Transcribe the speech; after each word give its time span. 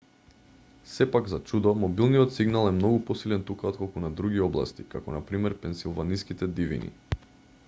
сепак 0.93 1.27
за 1.33 1.39
чудо 1.49 1.73
мобилниот 1.81 2.33
сигнал 2.37 2.67
е 2.67 2.71
многу 2.77 3.03
посилен 3.11 3.43
тука 3.51 3.67
отколку 3.71 4.03
на 4.07 4.13
други 4.21 4.43
области 4.49 4.89
како 4.95 5.17
на 5.19 5.25
пр 5.31 5.57
пенсилваниските 5.67 6.53
дивини 6.61 6.93